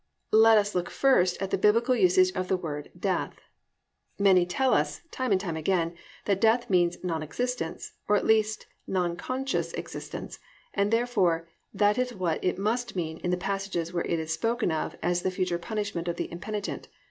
[0.31, 0.41] 1.
[0.41, 3.35] Let us look first at the biblical usage of the word "Death."
[4.17, 8.65] Many tell us, time and time again, that death means non existence, or at least
[8.87, 10.39] non conscious existence,
[10.73, 14.71] and therefore that is what it must mean in the passages where it is spoken
[14.71, 16.87] of as the future punishment of the impenitent.